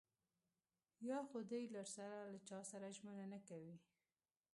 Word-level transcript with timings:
يا 1.09 1.19
خو 1.29 1.39
دې 1.51 1.61
له 1.73 1.83
سره 1.95 2.19
له 2.33 2.39
چاسره 2.49 2.89
ژمنه 2.97 3.25
نه 3.33 3.39
کوي. 3.47 3.75